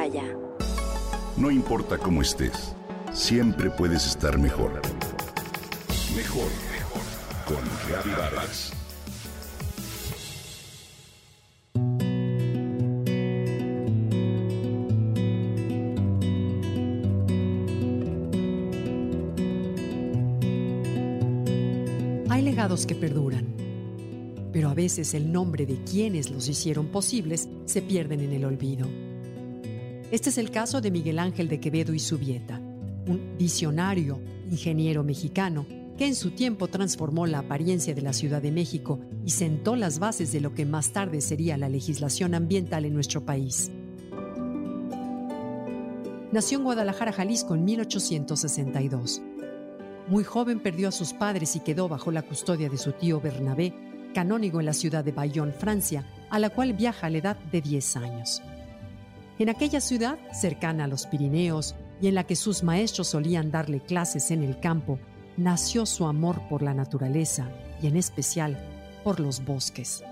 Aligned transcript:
Himalaya. 0.00 0.24
No 1.36 1.50
importa 1.50 1.98
cómo 1.98 2.22
estés, 2.22 2.74
siempre 3.12 3.70
puedes 3.70 4.06
estar 4.06 4.38
mejor. 4.38 4.80
Mejor, 6.16 6.48
mejor. 6.72 7.02
Con 7.46 8.12
Vargas. 8.16 8.72
Hay 22.28 22.42
legados 22.42 22.86
que 22.86 22.94
perduran, 22.94 23.46
pero 24.52 24.70
a 24.70 24.74
veces 24.74 25.14
el 25.14 25.30
nombre 25.30 25.66
de 25.66 25.82
quienes 25.84 26.30
los 26.30 26.48
hicieron 26.48 26.86
posibles 26.86 27.48
se 27.66 27.82
pierden 27.82 28.20
en 28.20 28.32
el 28.32 28.44
olvido. 28.44 29.09
Este 30.10 30.30
es 30.30 30.38
el 30.38 30.50
caso 30.50 30.80
de 30.80 30.90
Miguel 30.90 31.20
Ángel 31.20 31.48
de 31.48 31.60
Quevedo 31.60 31.94
y 31.94 32.00
Subieta, 32.00 32.58
un 32.58 33.36
visionario, 33.38 34.20
ingeniero 34.50 35.04
mexicano 35.04 35.66
que 35.96 36.06
en 36.06 36.16
su 36.16 36.32
tiempo 36.32 36.66
transformó 36.66 37.26
la 37.26 37.40
apariencia 37.40 37.94
de 37.94 38.02
la 38.02 38.12
Ciudad 38.12 38.42
de 38.42 38.50
México 38.50 38.98
y 39.24 39.30
sentó 39.30 39.76
las 39.76 40.00
bases 40.00 40.32
de 40.32 40.40
lo 40.40 40.52
que 40.52 40.66
más 40.66 40.92
tarde 40.92 41.20
sería 41.20 41.56
la 41.56 41.68
legislación 41.68 42.34
ambiental 42.34 42.86
en 42.86 42.94
nuestro 42.94 43.24
país. 43.24 43.70
Nació 46.32 46.58
en 46.58 46.64
Guadalajara, 46.64 47.12
Jalisco, 47.12 47.54
en 47.54 47.64
1862. 47.64 49.22
Muy 50.08 50.24
joven 50.24 50.58
perdió 50.58 50.88
a 50.88 50.92
sus 50.92 51.12
padres 51.12 51.54
y 51.54 51.60
quedó 51.60 51.88
bajo 51.88 52.10
la 52.10 52.22
custodia 52.22 52.68
de 52.68 52.78
su 52.78 52.92
tío 52.92 53.20
Bernabé, 53.20 53.74
canónigo 54.12 54.58
en 54.58 54.66
la 54.66 54.72
ciudad 54.72 55.04
de 55.04 55.12
Bayonne, 55.12 55.52
Francia, 55.52 56.04
a 56.30 56.40
la 56.40 56.50
cual 56.50 56.72
viaja 56.72 57.06
a 57.06 57.10
la 57.10 57.18
edad 57.18 57.36
de 57.52 57.60
10 57.60 57.96
años. 57.96 58.42
En 59.40 59.48
aquella 59.48 59.80
ciudad, 59.80 60.18
cercana 60.34 60.84
a 60.84 60.86
los 60.86 61.06
Pirineos, 61.06 61.74
y 61.98 62.08
en 62.08 62.14
la 62.14 62.24
que 62.24 62.36
sus 62.36 62.62
maestros 62.62 63.08
solían 63.08 63.50
darle 63.50 63.80
clases 63.80 64.30
en 64.30 64.42
el 64.42 64.60
campo, 64.60 64.98
nació 65.38 65.86
su 65.86 66.04
amor 66.04 66.46
por 66.50 66.60
la 66.60 66.74
naturaleza 66.74 67.50
y 67.82 67.86
en 67.86 67.96
especial 67.96 68.62
por 69.02 69.18
los 69.18 69.42
bosques. 69.42 70.04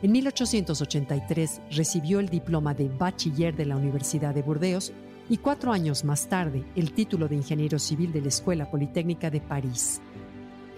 En 0.00 0.10
1883 0.12 1.60
recibió 1.72 2.18
el 2.18 2.30
diploma 2.30 2.72
de 2.72 2.88
bachiller 2.88 3.54
de 3.54 3.66
la 3.66 3.76
Universidad 3.76 4.34
de 4.34 4.40
Burdeos 4.40 4.94
y 5.28 5.36
cuatro 5.36 5.70
años 5.70 6.02
más 6.02 6.26
tarde 6.26 6.64
el 6.76 6.94
título 6.94 7.28
de 7.28 7.36
ingeniero 7.36 7.78
civil 7.78 8.10
de 8.10 8.22
la 8.22 8.28
Escuela 8.28 8.70
Politécnica 8.70 9.28
de 9.28 9.42
París. 9.42 10.00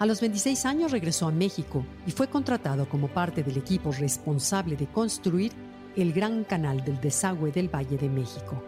A 0.01 0.07
los 0.07 0.21
26 0.21 0.67
años 0.67 0.91
regresó 0.91 1.29
a 1.29 1.31
México 1.31 1.87
y 2.09 2.11
fue 2.11 2.27
contratado 2.27 2.89
como 2.89 3.07
parte 3.07 3.45
del 3.45 3.57
equipo 3.57 3.93
responsable 3.93 4.77
de 4.77 4.89
construir 4.89 5.53
el 5.97 6.13
Gran 6.13 6.45
Canal 6.45 6.85
del 6.85 7.01
Desagüe 7.01 7.51
del 7.51 7.75
Valle 7.75 7.97
de 7.97 8.09
México. 8.09 8.63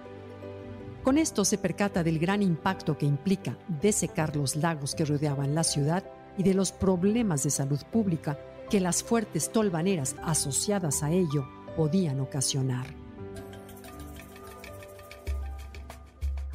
Con 1.03 1.19
esto 1.19 1.45
se 1.45 1.59
percata 1.59 2.03
del 2.03 2.19
gran 2.19 2.43
impacto 2.43 2.97
que 2.97 3.07
implica 3.07 3.57
desecar 3.81 4.35
los 4.37 4.57
lagos 4.57 4.95
que 4.95 5.05
rodeaban 5.05 5.55
la 5.55 5.65
ciudad 5.65 6.05
y 6.37 6.43
de 6.43 6.55
los 6.55 6.73
problemas 6.73 7.43
de 7.43 7.51
salud 7.51 7.81
pública 7.93 8.39
que 8.71 8.81
las 8.81 9.03
fuertes 9.03 9.51
tolvaneras 9.51 10.17
asociadas 10.23 11.03
a 11.03 11.11
ello 11.11 11.47
podían 11.77 12.21
ocasionar. 12.21 12.87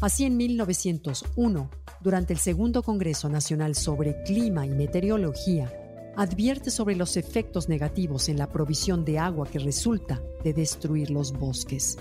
Así 0.02 0.26
en 0.26 0.38
1901, 0.38 1.70
durante 2.02 2.34
el 2.34 2.40
Segundo 2.40 2.84
Congreso 2.84 3.30
Nacional 3.30 3.76
sobre 3.76 4.22
Clima 4.24 4.66
y 4.66 4.70
Meteorología, 4.70 5.72
advierte 6.16 6.72
sobre 6.72 6.96
los 6.96 7.18
efectos 7.18 7.70
negativos 7.70 8.30
en 8.30 8.38
la 8.38 8.48
provisión 8.48 9.06
de 9.06 9.20
agua 9.20 9.48
que 9.48 9.60
resulta 9.60 10.22
de 10.44 10.54
destruir 10.54 11.10
los 11.10 11.34
bosques. 11.34 11.98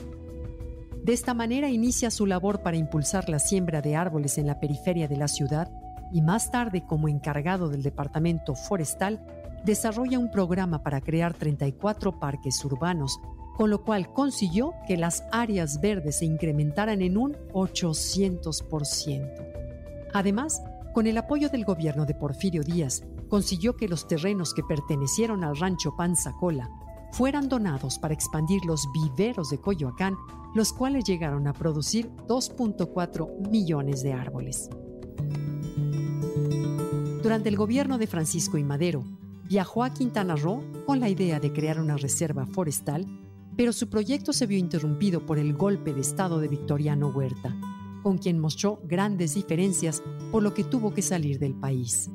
De 1.03 1.13
esta 1.13 1.35
manera 1.35 1.69
inicia 1.69 2.11
su 2.11 2.27
labor 2.27 2.63
para 2.63 2.77
impulsar 2.77 3.29
la 3.29 3.39
siembra 3.39 3.83
de 3.83 3.97
árboles 3.97 4.39
en 4.39 4.47
la 4.47 4.61
periferia 4.61 5.09
de 5.09 5.17
la 5.17 5.29
ciudad 5.29 5.71
y 6.13 6.23
más 6.23 6.51
tarde 6.51 6.85
como 6.87 7.09
encargado 7.09 7.69
del 7.69 7.83
Departamento 7.83 8.55
Forestal, 8.55 9.25
desarrolla 9.65 10.19
un 10.19 10.31
programa 10.31 10.83
para 10.83 11.01
crear 11.01 11.35
34 11.35 12.21
parques 12.21 12.65
urbanos 12.65 13.19
con 13.57 13.71
lo 13.71 13.85
cual 13.85 14.13
consiguió 14.13 14.75
que 14.87 14.97
las 14.97 15.25
áreas 15.31 15.81
verdes 15.81 16.19
se 16.19 16.25
incrementaran 16.25 17.03
en 17.03 17.17
un 17.17 17.37
800%. 17.53 19.31
Además, 20.13 20.63
con 20.93 21.07
el 21.07 21.17
apoyo 21.19 21.49
del 21.49 21.65
gobierno 21.65 22.05
de 22.07 22.15
Porfirio 22.15 22.63
Díaz, 22.63 23.05
consiguió 23.33 23.77
que 23.77 23.89
los 23.89 24.07
terrenos 24.07 24.53
que 24.53 24.63
pertenecieron 24.63 25.43
al 25.43 25.57
rancho 25.57 25.97
Panzacola 25.97 26.69
fueran 27.13 27.49
donados 27.49 27.99
para 27.99 28.13
expandir 28.13 28.63
los 28.67 28.87
viveros 28.93 29.49
de 29.49 29.57
Coyoacán, 29.57 30.19
los 30.55 30.75
cuales 30.75 31.05
llegaron 31.05 31.47
a 31.47 31.55
producir 31.55 32.11
2.4 32.29 33.49
millones 33.49 34.03
de 34.03 34.13
árboles. 34.13 34.69
Durante 37.23 37.49
el 37.49 37.57
gobierno 37.57 37.97
de 37.97 38.07
Francisco 38.07 38.59
y 38.59 38.65
Madero, 38.65 39.03
viajó 39.49 39.83
a 39.83 39.95
Quintana 39.95 40.37
Roo 40.37 40.63
con 40.85 41.01
la 41.01 41.09
idea 41.09 41.41
de 41.41 41.55
crear 41.55 41.81
una 41.81 41.97
reserva 41.97 42.45
forestal 42.45 43.07
pero 43.57 43.73
su 43.73 43.89
proyecto 43.89 44.33
se 44.33 44.47
vio 44.47 44.59
interrumpido 44.59 45.27
por 45.27 45.39
el 45.39 45.55
golpe 45.55 45.93
de 45.93 46.01
Estado 46.01 46.41
de 46.41 46.49
Victoriano 46.49 47.09
Huerta, 47.09 47.55
con 48.03 48.19
quien 48.19 48.39
mostró 48.39 48.81
grandes 48.85 49.35
diferencias 49.35 50.03
por 50.31 50.43
lo 50.43 50.55
que 50.55 50.65
tuvo 50.65 50.93
que 50.95 51.03
salir 51.03 51.39
del 51.39 51.55
país. 51.55 52.11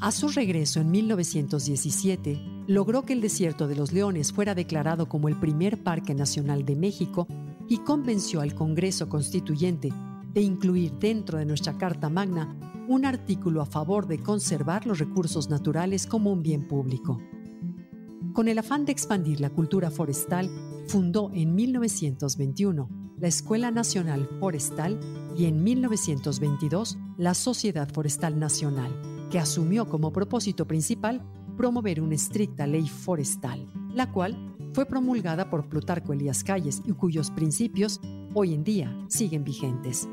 A 0.00 0.12
su 0.12 0.28
regreso 0.28 0.80
en 0.80 0.90
1917, 0.90 2.40
logró 2.66 3.02
que 3.02 3.12
el 3.12 3.20
desierto 3.20 3.68
de 3.68 3.76
los 3.76 3.92
leones 3.92 4.32
fuera 4.32 4.54
declarado 4.54 5.10
como 5.10 5.28
el 5.28 5.38
primer 5.38 5.82
parque 5.82 6.14
nacional 6.14 6.64
de 6.64 6.74
México 6.74 7.26
y 7.68 7.78
convenció 7.78 8.40
al 8.40 8.54
Congreso 8.54 9.10
Constituyente 9.10 9.92
de 10.32 10.40
incluir 10.40 10.92
dentro 10.92 11.36
de 11.36 11.44
nuestra 11.44 11.76
Carta 11.76 12.08
Magna 12.08 12.56
un 12.88 13.04
artículo 13.04 13.60
a 13.60 13.66
favor 13.66 14.06
de 14.06 14.22
conservar 14.22 14.86
los 14.86 14.98
recursos 14.98 15.50
naturales 15.50 16.06
como 16.06 16.32
un 16.32 16.42
bien 16.42 16.66
público. 16.66 17.20
Con 18.32 18.48
el 18.48 18.58
afán 18.58 18.86
de 18.86 18.92
expandir 18.92 19.38
la 19.38 19.50
cultura 19.50 19.90
forestal, 19.90 20.50
fundó 20.86 21.30
en 21.34 21.54
1921 21.54 22.88
la 23.18 23.28
Escuela 23.28 23.70
Nacional 23.70 24.26
Forestal 24.40 24.98
y 25.36 25.44
en 25.44 25.62
1922 25.62 26.96
la 27.18 27.34
Sociedad 27.34 27.92
Forestal 27.92 28.38
Nacional, 28.38 29.19
que 29.30 29.38
asumió 29.38 29.88
como 29.88 30.12
propósito 30.12 30.66
principal 30.66 31.22
promover 31.56 32.00
una 32.00 32.14
estricta 32.14 32.66
ley 32.66 32.88
forestal, 32.88 33.70
la 33.94 34.10
cual 34.10 34.36
fue 34.72 34.86
promulgada 34.86 35.50
por 35.50 35.68
Plutarco 35.68 36.12
Elías 36.12 36.44
Calles 36.44 36.82
y 36.84 36.92
cuyos 36.92 37.30
principios 37.30 38.00
hoy 38.34 38.54
en 38.54 38.64
día 38.64 38.96
siguen 39.08 39.44
vigentes. 39.44 40.08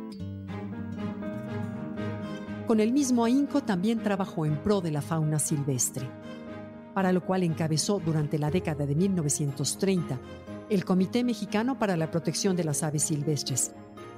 Con 2.68 2.80
el 2.80 2.92
mismo 2.92 3.24
ahínco 3.24 3.64
también 3.64 4.04
trabajó 4.04 4.46
en 4.46 4.62
pro 4.62 4.82
de 4.82 4.92
la 4.92 5.02
fauna 5.02 5.40
silvestre 5.40 6.08
para 6.98 7.14
lo 7.14 7.24
cual 7.24 7.44
encabezó 7.44 8.02
durante 8.04 8.40
la 8.40 8.50
década 8.50 8.88
de 8.88 8.96
1930 8.96 10.20
el 10.72 10.84
Comité 10.84 11.24
Mexicano 11.24 11.78
para 11.78 11.96
la 11.96 12.10
Protección 12.10 12.56
de 12.56 12.64
las 12.64 12.82
Aves 12.82 13.04
Silvestres, 13.04 13.72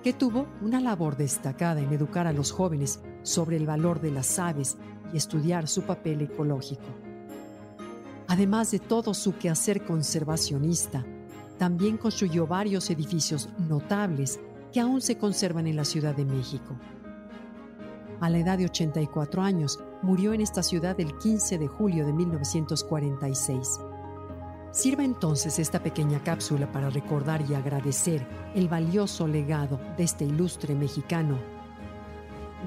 que 0.03 0.13
tuvo 0.13 0.47
una 0.61 0.79
labor 0.79 1.17
destacada 1.17 1.81
en 1.81 1.91
educar 1.91 2.27
a 2.27 2.33
los 2.33 2.51
jóvenes 2.51 3.01
sobre 3.23 3.57
el 3.57 3.65
valor 3.65 3.99
de 3.99 4.11
las 4.11 4.39
aves 4.39 4.77
y 5.13 5.17
estudiar 5.17 5.67
su 5.67 5.83
papel 5.83 6.21
ecológico. 6.21 6.87
Además 8.27 8.71
de 8.71 8.79
todo 8.79 9.13
su 9.13 9.37
quehacer 9.37 9.83
conservacionista, 9.85 11.05
también 11.57 11.97
construyó 11.97 12.47
varios 12.47 12.89
edificios 12.89 13.49
notables 13.57 14.39
que 14.71 14.79
aún 14.79 15.01
se 15.01 15.17
conservan 15.17 15.67
en 15.67 15.75
la 15.75 15.83
Ciudad 15.83 16.15
de 16.15 16.25
México. 16.25 16.75
A 18.21 18.29
la 18.29 18.37
edad 18.37 18.57
de 18.57 18.65
84 18.65 19.41
años, 19.41 19.79
murió 20.01 20.33
en 20.33 20.41
esta 20.41 20.61
ciudad 20.61 20.99
el 20.99 21.17
15 21.17 21.57
de 21.57 21.67
julio 21.67 22.05
de 22.05 22.13
1946. 22.13 23.79
Sirva 24.71 25.03
entonces 25.03 25.57
esta 25.57 25.81
pequeña 25.81 26.23
cápsula 26.23 26.71
para 26.71 26.89
recordar 26.89 27.43
y 27.49 27.55
agradecer 27.55 28.25
el 28.53 28.67
valioso 28.67 29.27
legado 29.27 29.79
de 29.97 30.03
este 30.03 30.25
ilustre 30.25 30.75
mexicano, 30.75 31.39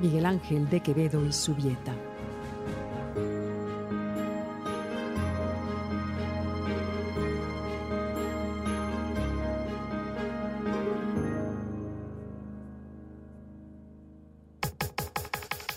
Miguel 0.00 0.26
Ángel 0.26 0.68
de 0.68 0.80
Quevedo 0.80 1.24
y 1.24 1.32
Subieta. 1.32 1.94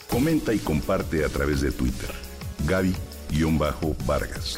Comenta 0.09 0.53
y 0.53 0.59
comparte 0.59 1.23
a 1.23 1.29
través 1.29 1.61
de 1.61 1.71
Twitter. 1.71 2.09
Gaby-Vargas. 2.65 4.57